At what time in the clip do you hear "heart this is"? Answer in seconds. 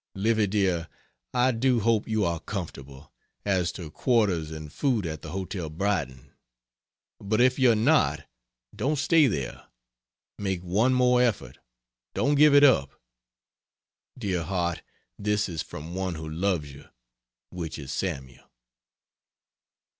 14.41-15.61